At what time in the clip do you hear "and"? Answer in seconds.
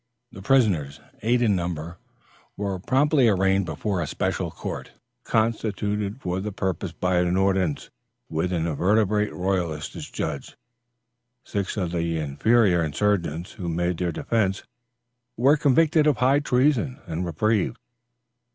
17.05-17.23